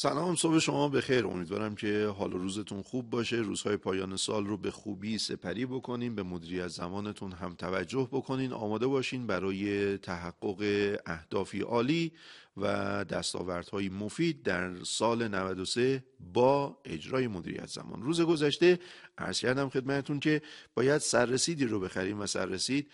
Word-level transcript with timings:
سلام 0.00 0.34
صبح 0.34 0.58
شما 0.58 0.88
بخیر. 0.88 1.26
امیدوارم 1.26 1.74
که 1.74 2.06
حال 2.06 2.32
روزتون 2.32 2.82
خوب 2.82 3.10
باشه. 3.10 3.36
روزهای 3.36 3.76
پایان 3.76 4.16
سال 4.16 4.46
رو 4.46 4.56
به 4.56 4.70
خوبی 4.70 5.18
سپری 5.18 5.66
بکنین 5.66 6.14
به 6.14 6.22
مدیریت 6.22 6.68
زمانتون 6.68 7.32
هم 7.32 7.54
توجه 7.54 8.08
بکنین. 8.12 8.52
آماده 8.52 8.86
باشین 8.86 9.26
برای 9.26 9.98
تحقق 9.98 10.62
اهدافی 11.06 11.60
عالی 11.60 12.12
و 12.60 13.04
دستاوردهای 13.04 13.88
مفید 13.88 14.42
در 14.42 14.84
سال 14.84 15.28
93 15.28 16.04
با 16.32 16.78
اجرای 16.84 17.28
مدیریت 17.28 17.66
زمان. 17.66 18.02
روز 18.02 18.20
گذشته 18.20 18.78
عرض 19.18 19.40
کردم 19.40 19.68
خدمتون 19.68 20.20
که 20.20 20.42
باید 20.74 20.98
سررسیدی 20.98 21.64
رو 21.64 21.80
بخریم 21.80 22.20
و 22.20 22.26
سررسید 22.26 22.90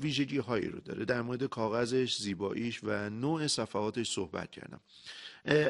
ویژگی 0.00 0.38
هایی 0.38 0.68
رو 0.68 0.80
داره. 0.80 1.04
در 1.04 1.22
مورد 1.22 1.46
کاغذش 1.46 2.18
زیباییش 2.18 2.80
و 2.82 3.10
نوع 3.10 3.46
صفحاتش 3.46 4.10
صحبت 4.10 4.50
کردم. 4.50 4.80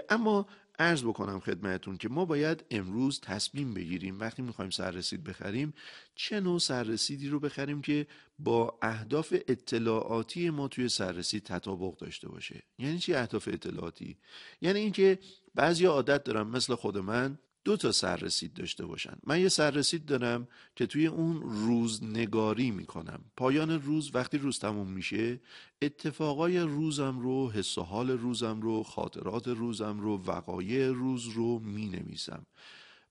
اما 0.09 0.47
ارز 0.79 1.05
بکنم 1.05 1.41
خدمتون 1.41 1.97
که 1.97 2.09
ما 2.09 2.25
باید 2.25 2.65
امروز 2.71 3.21
تصمیم 3.21 3.75
بگیریم 3.75 4.21
وقتی 4.21 4.43
می‌خوایم 4.43 4.71
سررسید 4.71 5.25
بخریم 5.25 5.75
چه 6.15 6.41
نوع 6.41 6.59
سررسیدی 6.59 7.29
رو 7.29 7.41
بخریم 7.41 7.83
که 7.83 8.07
با 8.39 8.79
اهداف 8.83 9.35
اطلاعاتی 9.49 10.51
ما 10.51 10.69
توی 10.69 10.89
سررسید 10.89 11.43
تطابق 11.43 11.97
داشته 11.97 12.29
باشه. 12.29 12.63
یعنی 12.79 12.99
چی 12.99 13.15
اهداف 13.15 13.49
اطلاعاتی؟ 13.53 14.17
یعنی 14.61 14.81
اینکه 14.81 15.19
بعضی 15.55 15.85
عادت 15.85 16.25
دارم 16.25 16.49
مثل 16.49 16.75
خود 16.75 16.99
من 16.99 17.39
دو 17.65 17.77
تا 17.77 17.93
سررسید 17.93 18.55
داشته 18.55 18.87
باشن. 18.87 19.17
من 19.25 19.41
یه 19.41 19.49
سررسید 19.49 20.05
دارم 20.05 20.49
که 20.77 20.87
توی 20.87 21.07
اون 21.07 21.43
روز 21.43 22.05
نگاری 22.05 22.71
می‌کنم. 22.71 23.25
پایان 23.37 23.83
روز 23.83 24.11
وقتی 24.15 24.39
روز 24.39 24.59
تموم 24.59 24.89
میشه 24.89 25.41
اتفاقای 25.83 26.59
روزم 26.59 27.19
رو 27.19 27.51
حس 27.51 27.79
و 27.79 27.83
حال 27.83 28.11
روزم 28.11 28.61
رو 28.61 28.83
خاطرات 28.83 29.49
روزم 29.49 30.01
رو 30.01 30.23
وقایع 30.27 30.89
روز 30.89 31.27
رو 31.27 31.59
می‌نویسم. 31.59 32.47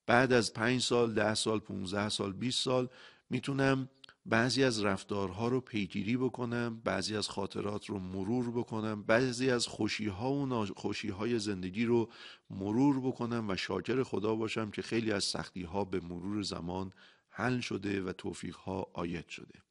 بعد 0.06 0.34
از 0.34 0.54
پنج 0.54 0.82
سال 0.82 1.14
ده 1.14 1.34
سال 1.34 1.60
15 1.60 2.10
سال 2.10 2.34
20 2.34 2.64
سال 2.64 2.90
می‌تونم 3.30 3.90
بعضی 4.26 4.64
از 4.64 4.84
رفتارها 4.84 5.48
رو 5.48 5.62
پیگیری 5.62 6.18
بکنم 6.18 6.82
بعضی 6.84 7.16
از 7.16 7.30
خاطرات 7.30 7.86
رو 7.86 8.00
مرور 8.00 8.52
بکنم 8.52 9.04
بعضی 9.04 9.50
از 9.50 9.68
خوشی 9.68 10.08
ها 10.08 10.34
و 10.34 10.46
ناخوشی 10.46 11.10
های 11.10 11.40
زندگی 11.40 11.86
رو 11.86 12.12
مرور 12.50 13.00
بکنم 13.00 13.50
و 13.50 13.56
شاکر 13.56 14.04
خدا 14.04 14.36
باشم 14.36 14.72
که 14.72 14.82
خیلی 14.82 15.12
از 15.12 15.24
سختی 15.24 15.64
ها 15.64 15.86
به 15.86 16.00
مرور 16.00 16.42
زمان 16.42 16.94
حل 17.30 17.60
شده 17.60 18.02
و 18.02 18.14
توفیق 18.14 18.56
ها 18.56 18.88
آید 18.94 19.28
شده. 19.28 19.71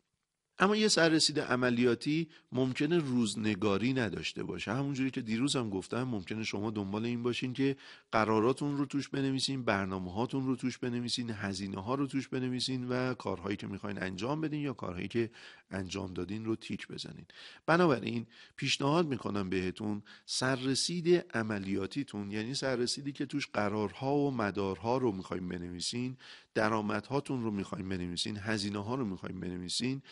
اما 0.60 0.76
یه 0.76 0.88
سررسید 0.88 1.40
عملیاتی 1.40 2.28
ممکنه 2.52 2.98
روزنگاری 2.98 3.92
نداشته 3.92 4.42
باشه. 4.42 4.72
همونجوری 4.72 5.10
که 5.10 5.20
دیروز 5.20 5.56
هم 5.56 5.70
گفتم 5.70 6.02
ممکنه 6.02 6.44
شما 6.44 6.70
دنبال 6.70 7.04
این 7.04 7.22
باشین 7.22 7.52
که 7.52 7.76
قراراتون 8.12 8.76
رو 8.76 8.86
توش 8.86 9.08
بنویسین 9.08 9.64
برنامه 9.64 10.12
هاتون 10.12 10.46
رو 10.46 10.56
توش 10.56 10.78
بنویسین 10.78 11.30
هزینه 11.30 11.82
ها 11.82 11.94
رو 11.94 12.06
توش 12.06 12.28
بنویسین 12.28 12.88
و 12.88 13.14
کارهایی 13.14 13.56
که 13.56 13.66
می‌خواین 13.66 14.02
انجام 14.02 14.40
بدین 14.40 14.60
یا 14.60 14.72
کارهایی 14.72 15.08
که 15.08 15.30
انجام 15.70 16.14
دادین 16.14 16.44
رو 16.44 16.56
تیک 16.56 16.88
بزنین. 16.88 17.26
بنابراین 17.66 18.26
پیشنهاد 18.56 19.06
می‌کنم 19.06 19.50
بهتون 19.50 20.02
سررسید 20.26 21.24
عملیاتیتون 21.34 22.30
یعنی 22.30 22.54
سررسیدی 22.54 23.12
که 23.12 23.26
توش 23.26 23.46
قرارها 23.46 24.14
و 24.14 24.30
مدارها 24.30 24.98
رو 24.98 25.12
می‌خواین 25.12 25.48
بنویسین 25.48 26.16
درآمدهاتون 26.54 27.42
رو 27.42 27.50
می‌خواین 27.50 27.88
بنویسین 27.88 28.36
هزینه 28.36 28.84
ها 28.84 28.94
رو 28.94 29.04
می‌خواین 29.04 29.40
بنویسین 29.40 30.02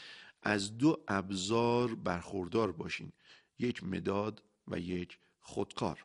از 0.42 0.78
دو 0.78 1.04
ابزار 1.08 1.94
برخوردار 1.94 2.72
باشین. 2.72 3.12
یک 3.58 3.84
مداد 3.84 4.42
و 4.68 4.78
یک 4.78 5.18
خودکار. 5.40 6.04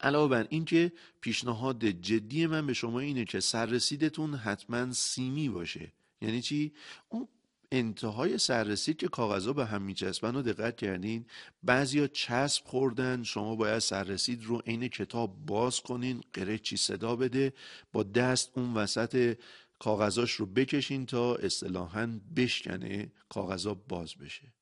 علاوه 0.00 0.30
بر 0.30 0.46
اینکه 0.50 0.92
پیشنهاد 1.20 1.84
جدی 1.84 2.46
من 2.46 2.66
به 2.66 2.72
شما 2.72 3.00
اینه 3.00 3.24
که 3.24 3.40
سررسیدتون 3.40 4.34
حتما 4.34 4.92
سیمی 4.92 5.48
باشه. 5.48 5.92
یعنی 6.20 6.42
چی؟ 6.42 6.72
اون 7.08 7.28
انتهای 7.72 8.38
سررسید 8.38 8.96
که 8.96 9.08
کاغذها 9.08 9.52
به 9.52 9.66
هم 9.66 9.82
میچسبن 9.82 10.36
و 10.36 10.42
دقت 10.42 10.76
کردین. 10.76 11.26
بعضیا 11.62 12.06
چسب 12.06 12.64
خوردن 12.64 13.22
شما 13.22 13.56
باید 13.56 13.78
سررسید 13.78 14.44
رو 14.44 14.58
عین 14.58 14.88
کتاب 14.88 15.46
باز 15.46 15.80
کنین 15.80 16.20
قره 16.32 16.58
چی 16.58 16.76
صدا 16.76 17.16
بده 17.16 17.52
با 17.92 18.02
دست 18.02 18.50
اون 18.54 18.74
وسط 18.74 19.38
کاغذاش 19.78 20.32
رو 20.32 20.46
بکشین 20.46 21.06
تا 21.06 21.34
اصطلاحا 21.34 22.20
بشکنه 22.36 23.12
کاغذا 23.28 23.74
باز 23.74 24.14
بشه. 24.14 24.52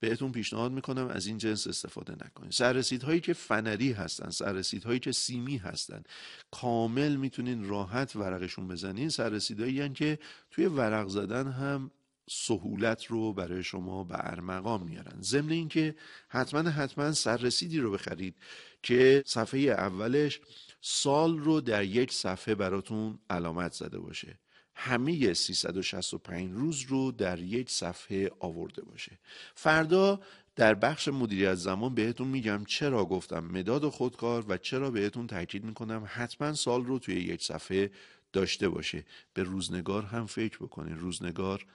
بهتون 0.00 0.32
پیشنهاد 0.32 0.72
می‌کنم 0.72 1.08
از 1.08 1.26
این 1.26 1.38
جنس 1.38 1.66
استفاده 1.66 2.12
نکنید 2.12 2.52
سررسید 2.52 3.02
هایی 3.02 3.20
که 3.20 3.32
فنری 3.32 3.92
هستن 3.92 4.30
سررسید 4.30 4.84
هایی 4.84 4.98
که 4.98 5.12
سیمی 5.12 5.56
هستن 5.56 6.02
کامل 6.50 7.16
می‌تونین 7.16 7.68
راحت 7.68 8.16
ورقشون 8.16 8.68
بزنین. 8.68 9.08
سررسید 9.08 9.60
هایی 9.60 9.88
که 9.88 10.18
توی 10.50 10.66
ورق 10.66 11.08
زدن 11.08 11.48
هم 11.52 11.90
سهولت 12.30 13.04
رو 13.04 13.32
برای 13.32 13.62
شما 13.62 14.04
به 14.04 14.14
ارمغان 14.18 14.82
میارن. 14.82 15.22
ضمن 15.22 15.50
اینکه 15.50 15.94
حتما 16.28 16.70
حتما 16.70 17.12
سررسیدی 17.12 17.78
رو 17.78 17.92
بخرید 17.92 18.36
که 18.82 19.22
صفحه 19.26 19.60
اولش 19.60 20.40
سال 20.80 21.38
رو 21.38 21.60
در 21.60 21.84
یک 21.84 22.12
صفحه 22.12 22.54
براتون 22.54 23.18
علامت 23.30 23.72
زده 23.72 23.98
باشه. 23.98 24.38
همه 24.82 25.34
365 25.34 26.50
روز 26.52 26.80
رو 26.80 27.12
در 27.12 27.38
یک 27.38 27.70
صفحه 27.70 28.30
آورده 28.38 28.82
باشه. 28.82 29.18
فردا 29.54 30.20
در 30.56 30.74
بخش 30.74 31.08
مدیریت 31.08 31.54
زمان 31.54 31.94
بهتون 31.94 32.28
میگم 32.28 32.64
چرا 32.64 33.04
گفتم 33.04 33.44
مداد 33.44 33.88
خودکار 33.88 34.44
و 34.48 34.56
چرا 34.56 34.90
بهتون 34.90 35.26
تاکید 35.26 35.64
می‌کنم 35.64 36.04
حتما 36.06 36.54
سال 36.54 36.84
رو 36.84 36.98
توی 36.98 37.14
یک 37.14 37.42
صفحه 37.42 37.90
داشته 38.32 38.68
باشه. 38.68 39.04
به 39.34 39.42
روزنگار 39.42 40.02
هم 40.02 40.26
فکر 40.26 40.58
بکنید 40.58 40.98
روزنگار 40.98 41.66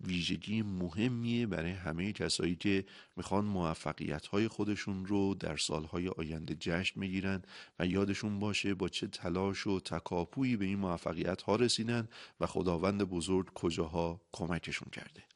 ویژگی 0.00 0.62
مهمیه 0.62 1.46
برای 1.46 1.70
همه 1.70 2.12
کسایی 2.12 2.56
که 2.56 2.84
می‌خوان 3.16 3.44
موفقیت 3.44 4.26
های 4.26 4.48
خودشون 4.48 5.06
رو 5.06 5.34
در 5.34 5.56
سالهای 5.56 6.08
آینده 6.08 6.56
جشن 6.60 7.00
می‌گیرن 7.00 7.42
و 7.78 7.86
یادشون 7.86 8.40
باشه 8.40 8.74
با 8.74 8.88
چه 8.88 9.06
تلاش 9.06 9.66
و 9.66 9.80
تکاپویی 9.80 10.56
به 10.56 10.64
این 10.64 10.78
موفقیت 10.78 11.42
ها 11.42 11.56
رسیدن 11.56 12.08
و 12.40 12.46
خداوند 12.46 13.02
بزرگ 13.02 13.52
کجاها 13.54 14.20
کمکشون 14.32 14.88
کرده. 14.92 15.29